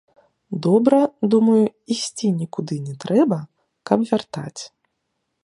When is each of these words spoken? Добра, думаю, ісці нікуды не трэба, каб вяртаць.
Добра, 0.65 1.01
думаю, 1.33 1.65
ісці 1.97 2.27
нікуды 2.39 2.75
не 2.87 2.95
трэба, 3.05 3.39
каб 3.91 4.09
вяртаць. 4.15 4.61